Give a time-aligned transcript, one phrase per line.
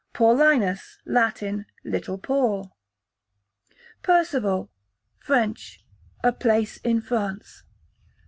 [0.15, 2.75] Paulinus, Latin, little Paul.
[4.01, 4.71] Percival,
[5.19, 5.85] French,
[6.23, 7.61] a place in France.